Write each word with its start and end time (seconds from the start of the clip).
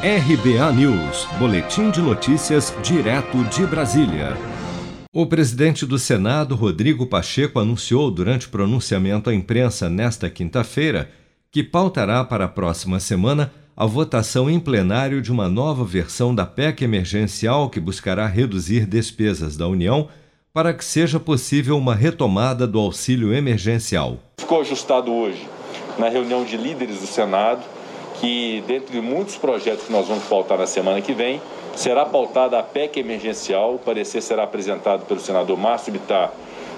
RBA 0.00 0.72
News, 0.74 1.26
Boletim 1.40 1.90
de 1.90 2.00
Notícias, 2.00 2.72
direto 2.84 3.42
de 3.46 3.66
Brasília. 3.66 4.36
O 5.12 5.26
presidente 5.26 5.84
do 5.84 5.98
Senado, 5.98 6.54
Rodrigo 6.54 7.04
Pacheco, 7.04 7.58
anunciou 7.58 8.08
durante 8.08 8.48
pronunciamento 8.48 9.28
à 9.28 9.34
imprensa 9.34 9.90
nesta 9.90 10.30
quinta-feira 10.30 11.10
que 11.50 11.64
pautará 11.64 12.22
para 12.22 12.44
a 12.44 12.48
próxima 12.48 13.00
semana 13.00 13.52
a 13.76 13.86
votação 13.86 14.48
em 14.48 14.60
plenário 14.60 15.20
de 15.20 15.32
uma 15.32 15.48
nova 15.48 15.84
versão 15.84 16.32
da 16.32 16.46
PEC 16.46 16.84
emergencial 16.84 17.68
que 17.68 17.80
buscará 17.80 18.28
reduzir 18.28 18.86
despesas 18.86 19.56
da 19.56 19.66
União 19.66 20.06
para 20.54 20.72
que 20.72 20.84
seja 20.84 21.18
possível 21.18 21.76
uma 21.76 21.96
retomada 21.96 22.68
do 22.68 22.78
auxílio 22.78 23.34
emergencial. 23.34 24.18
Ficou 24.38 24.60
ajustado 24.60 25.12
hoje 25.12 25.44
na 25.98 26.08
reunião 26.08 26.44
de 26.44 26.56
líderes 26.56 27.00
do 27.00 27.06
Senado 27.08 27.77
que, 28.20 28.62
dentre 28.66 29.00
muitos 29.00 29.36
projetos 29.36 29.86
que 29.86 29.92
nós 29.92 30.06
vamos 30.06 30.24
pautar 30.24 30.58
na 30.58 30.66
semana 30.66 31.00
que 31.00 31.12
vem, 31.12 31.40
será 31.74 32.04
pautada 32.04 32.58
a 32.58 32.62
PEC 32.62 32.98
emergencial. 32.98 33.74
O 33.74 33.78
parecer 33.78 34.20
será 34.20 34.44
apresentado 34.44 35.04
pelo 35.06 35.20
senador 35.20 35.56
Márcio 35.56 35.92
Bittar 35.92 36.32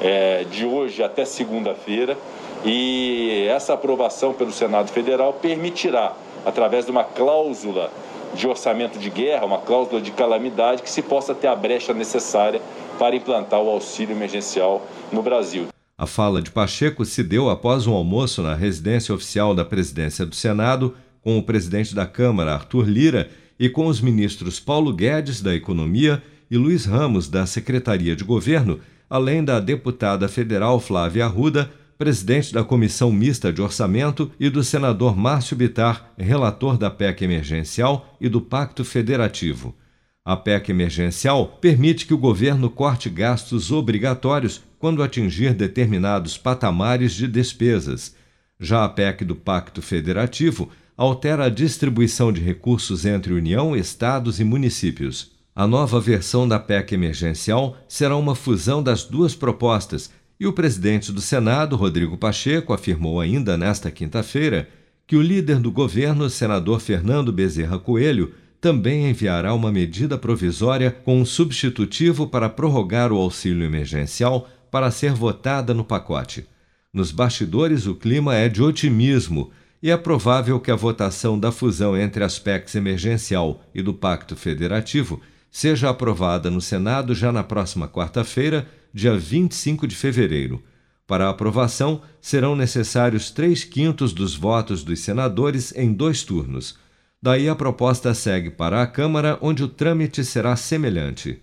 é, 0.00 0.44
de 0.44 0.64
hoje 0.64 1.02
até 1.02 1.24
segunda-feira. 1.24 2.16
E 2.64 3.46
essa 3.48 3.74
aprovação 3.74 4.32
pelo 4.32 4.52
Senado 4.52 4.90
Federal 4.90 5.32
permitirá, 5.34 6.12
através 6.46 6.86
de 6.86 6.90
uma 6.90 7.04
cláusula 7.04 7.90
de 8.34 8.48
orçamento 8.48 8.98
de 8.98 9.10
guerra, 9.10 9.44
uma 9.44 9.58
cláusula 9.58 10.00
de 10.00 10.10
calamidade, 10.10 10.82
que 10.82 10.90
se 10.90 11.02
possa 11.02 11.34
ter 11.34 11.46
a 11.46 11.54
brecha 11.54 11.92
necessária 11.92 12.60
para 12.98 13.14
implantar 13.14 13.60
o 13.60 13.68
auxílio 13.68 14.14
emergencial 14.16 14.82
no 15.12 15.22
Brasil. 15.22 15.66
A 15.96 16.06
fala 16.06 16.42
de 16.42 16.50
Pacheco 16.50 17.04
se 17.04 17.22
deu 17.22 17.48
após 17.48 17.86
um 17.86 17.94
almoço 17.94 18.42
na 18.42 18.54
residência 18.54 19.14
oficial 19.14 19.54
da 19.54 19.64
presidência 19.64 20.26
do 20.26 20.34
Senado 20.34 20.94
com 21.24 21.38
o 21.38 21.42
presidente 21.42 21.94
da 21.94 22.06
Câmara, 22.06 22.52
Arthur 22.52 22.86
Lira, 22.86 23.30
e 23.58 23.70
com 23.70 23.86
os 23.86 24.00
ministros 24.00 24.60
Paulo 24.60 24.92
Guedes, 24.92 25.40
da 25.40 25.54
Economia, 25.54 26.22
e 26.50 26.58
Luiz 26.58 26.84
Ramos, 26.84 27.28
da 27.28 27.46
Secretaria 27.46 28.14
de 28.14 28.22
Governo, 28.22 28.78
além 29.08 29.42
da 29.42 29.58
deputada 29.58 30.28
federal 30.28 30.78
Flávia 30.78 31.24
Arruda, 31.24 31.70
presidente 31.96 32.52
da 32.52 32.62
Comissão 32.62 33.10
Mista 33.10 33.50
de 33.50 33.62
Orçamento, 33.62 34.30
e 34.38 34.50
do 34.50 34.62
senador 34.62 35.16
Márcio 35.16 35.56
Bitar, 35.56 36.12
relator 36.18 36.76
da 36.76 36.90
PEC 36.90 37.24
emergencial 37.24 38.14
e 38.20 38.28
do 38.28 38.40
Pacto 38.40 38.84
Federativo. 38.84 39.74
A 40.22 40.36
PEC 40.36 40.70
emergencial 40.70 41.46
permite 41.46 42.06
que 42.06 42.14
o 42.14 42.18
governo 42.18 42.68
corte 42.68 43.08
gastos 43.08 43.72
obrigatórios 43.72 44.62
quando 44.78 45.02
atingir 45.02 45.54
determinados 45.54 46.36
patamares 46.36 47.12
de 47.12 47.26
despesas. 47.26 48.14
Já 48.60 48.84
a 48.84 48.88
PEC 48.88 49.24
do 49.24 49.34
Pacto 49.34 49.80
Federativo 49.80 50.70
altera 50.96 51.46
a 51.46 51.48
distribuição 51.48 52.32
de 52.32 52.40
recursos 52.40 53.04
entre 53.04 53.32
União, 53.32 53.76
estados 53.76 54.38
e 54.38 54.44
municípios. 54.44 55.32
A 55.54 55.66
nova 55.66 56.00
versão 56.00 56.46
da 56.48 56.58
PEC 56.58 56.94
emergencial 56.94 57.76
será 57.88 58.16
uma 58.16 58.34
fusão 58.34 58.82
das 58.82 59.04
duas 59.04 59.34
propostas, 59.34 60.10
e 60.38 60.46
o 60.46 60.52
presidente 60.52 61.12
do 61.12 61.20
Senado, 61.20 61.76
Rodrigo 61.76 62.18
Pacheco, 62.18 62.72
afirmou 62.72 63.20
ainda 63.20 63.56
nesta 63.56 63.90
quinta-feira 63.90 64.68
que 65.06 65.16
o 65.16 65.22
líder 65.22 65.58
do 65.58 65.70
governo, 65.70 66.28
senador 66.28 66.80
Fernando 66.80 67.32
Bezerra 67.32 67.78
Coelho, 67.78 68.32
também 68.60 69.08
enviará 69.10 69.52
uma 69.52 69.70
medida 69.70 70.16
provisória 70.16 70.90
com 70.90 71.20
um 71.20 71.24
substitutivo 71.24 72.26
para 72.26 72.48
prorrogar 72.48 73.12
o 73.12 73.16
auxílio 73.16 73.64
emergencial 73.64 74.48
para 74.70 74.90
ser 74.90 75.12
votada 75.12 75.74
no 75.74 75.84
pacote. 75.84 76.46
Nos 76.92 77.12
bastidores, 77.12 77.86
o 77.86 77.94
clima 77.94 78.34
é 78.34 78.48
de 78.48 78.62
otimismo 78.62 79.50
e 79.84 79.90
é 79.90 79.98
provável 79.98 80.58
que 80.58 80.70
a 80.70 80.74
votação 80.74 81.38
da 81.38 81.52
fusão 81.52 81.94
entre 81.94 82.24
as 82.24 82.38
PECs 82.38 82.74
emergencial 82.74 83.62
e 83.74 83.82
do 83.82 83.92
Pacto 83.92 84.34
Federativo 84.34 85.20
seja 85.50 85.90
aprovada 85.90 86.50
no 86.50 86.58
Senado 86.58 87.14
já 87.14 87.30
na 87.30 87.44
próxima 87.44 87.86
quarta-feira, 87.86 88.66
dia 88.94 89.14
25 89.14 89.86
de 89.86 89.94
fevereiro. 89.94 90.64
Para 91.06 91.26
a 91.26 91.28
aprovação, 91.28 92.00
serão 92.18 92.56
necessários 92.56 93.30
três 93.30 93.62
quintos 93.62 94.14
dos 94.14 94.34
votos 94.34 94.82
dos 94.82 95.00
senadores 95.00 95.70
em 95.76 95.92
dois 95.92 96.22
turnos. 96.22 96.78
Daí 97.22 97.46
a 97.46 97.54
proposta 97.54 98.14
segue 98.14 98.48
para 98.48 98.80
a 98.80 98.86
Câmara, 98.86 99.36
onde 99.42 99.62
o 99.62 99.68
trâmite 99.68 100.24
será 100.24 100.56
semelhante. 100.56 101.42